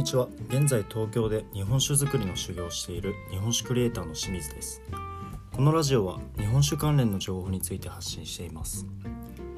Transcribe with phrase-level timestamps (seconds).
[0.00, 0.28] にちは。
[0.48, 4.80] 現在東京で日本酒造りの修行をしている日本酒クリエイターの清水です。
[5.52, 8.86] このラジオは日本酒関連の情報について発信しています。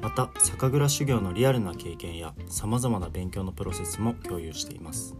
[0.01, 5.15] また酒蔵修行のリアルな経験やさまざまな勉強のプロセスも共有しています。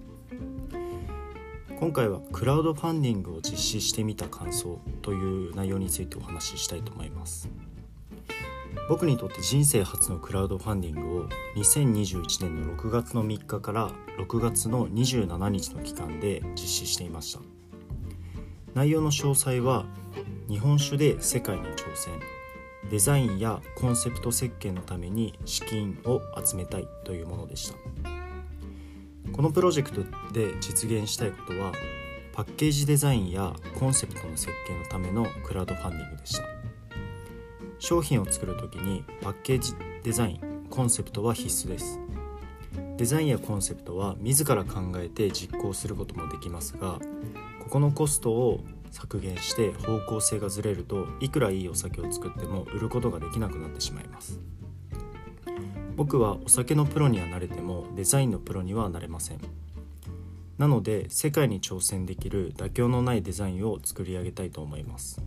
[1.79, 7.49] 今回はクラウドファンディングを実施してみた感想という内容についてお話ししたいと思います。
[8.89, 17.41] 僕にとって人生初のクラウドファンディングを2021年の6月の3日から6月の27日の期間で実施していました。
[18.73, 19.85] 内容の詳細は
[20.49, 22.13] 日本酒で世界に挑戦。
[22.89, 27.75] デザインやコンセプト設計のために資金を集めたいというものでした。
[29.31, 31.71] このプロジェクトで実現したいことは
[32.33, 36.52] パッケージデザインやコンセプトの設計のためのクラウドファンディングでした。
[37.83, 39.73] 商品を作る時にパッケージ
[40.03, 41.99] デザインコンセプトは必須です。
[42.95, 46.99] デザインやコンセプトは自ら考えて実行することもできますが
[47.61, 54.39] ここのコストを削減して方向性がずれるといくらいいお酒を作っても売ることができなくなってしまいます。
[55.97, 59.41] 僕はお酒のプロにはなれてもデザインのプロにはなれません。
[60.57, 65.21] なので世界に挑戦できる妥協のないデザインを作り上げたいと思います。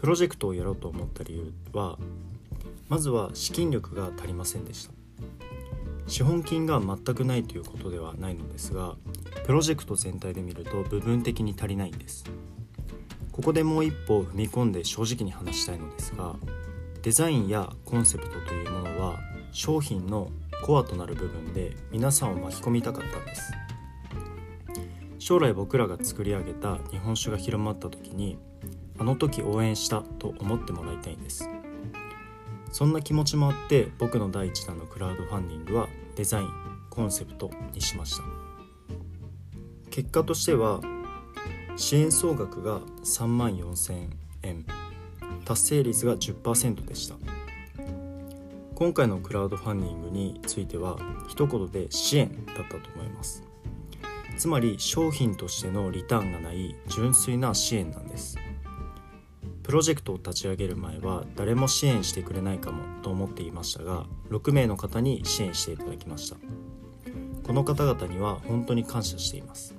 [0.00, 1.98] プロジェクトをやろうと思った理由は
[2.88, 4.92] まずは資金力が足りませんでした。
[6.06, 8.96] 資本金が全くないということではないのですが
[9.44, 12.24] プロジェクト全体で見ると部分的に足りないんです。
[13.30, 16.34] ここでもう一歩踏み込んで正直に話したいのですが
[17.02, 19.18] デザインやコンセプトというものは
[19.52, 20.30] 商品の
[20.64, 23.52] コアとなる部分で皆さんを巻き込みたかったんです。
[25.18, 28.38] 将来僕らが作り上げた日本酒が広まった時に
[29.00, 31.48] あの時応援したと思ってもらいたいんです。
[32.70, 36.48] そんな気持ちもあって僕の第一弾のクラウドファンディングはデザイン
[36.88, 38.22] コンセプトにしました。
[39.90, 40.80] 結果としては
[41.76, 44.10] 支援総額が3万4000
[44.42, 44.66] 円。
[45.44, 47.16] 達成率が10%でした。
[48.74, 50.96] 今回のクラウドファンディングについては
[51.28, 53.42] 一言で支援だったと思います。
[54.38, 58.38] つまり商品としてのリターンがない純粋な支援なんです。
[59.62, 66.36] プロジェクトを立ち上げる前は誰も支援してくれないかもと思っていましたが6名の方に支援していただきました。
[67.46, 69.74] この方々には本当に感謝しています。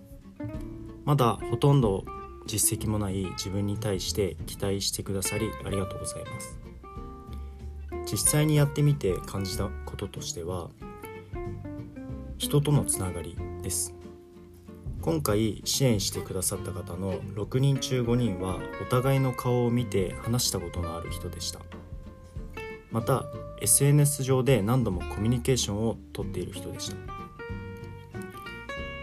[1.05, 2.03] まだほとんど
[2.45, 6.59] 実績もない自分に対して期待してくださりありがとうございます。
[8.11, 10.69] 実際にやってみて感じたこととしては
[12.37, 14.00] 人とのつながりです。
[15.01, 21.59] 今回支援してくださった方の6人中5人はお互いの顔を見て話したことのある人でした。
[22.91, 23.25] また
[23.61, 26.97] SNS 上で何度もコミュニケーションをとっている人でした。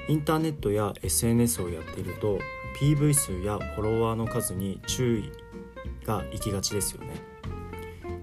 [0.09, 2.39] インターネットや SNS をやっていると
[2.81, 5.33] PV 数やフォロワーの数に注意
[6.07, 7.09] が行きがちですよね。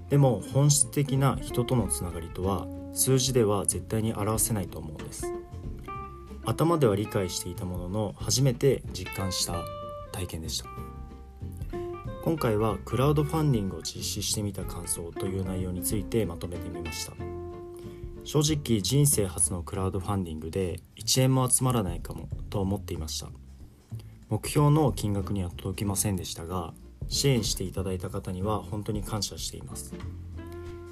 [0.09, 5.25] でも本質的な人とのつながりとは数字では絶対に表せないと思うんです。
[6.45, 9.63] 頭では理解していたものの初めて実感した
[10.11, 10.69] 体験でした。
[12.23, 17.13] 今回はクラウドファンディングを実施してみた感想という内容についてまとめてみました。
[18.23, 23.27] 正直人生初のクラウドファンディングで1円も集まらないかもと思っていました。
[24.29, 26.73] 目標の金額には届きませんでしたが
[27.07, 29.93] 支援していただいた方には本当に感謝しています。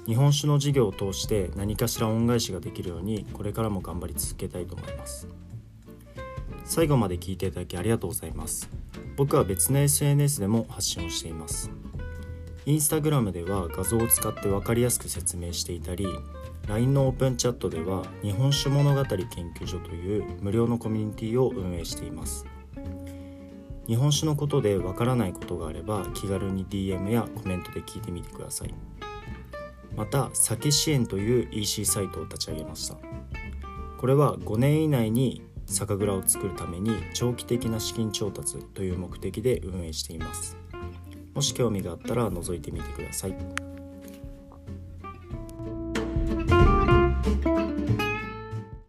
[0.06, 5.28] 日本酒の事業を通して何かしら恩返しができるようにこれからも頑張り続けたいと思います。
[6.64, 8.68] 最後まで聞いていただきありがとうございます。
[9.16, 11.70] 僕は別の SNS でも発信をしています。
[12.66, 16.06] インスタグラムでは画像を使って分かりやすく説明していたり
[16.66, 22.46] LINE のオープンチャットでは日本酒物語研究所という無料のコミュニティを運営しています。
[23.86, 28.74] 日本酒のことでわからないことがあれば気軽に DM やコメントで聞いてみてください。
[29.96, 32.96] また酒支援という EC サイトを立ち上げました。
[33.98, 40.56] これは5年以内に酒蔵を作るために長期的な資金調達という目的で運営しています。
[41.34, 43.36] もし興味があったら覗いてみてください。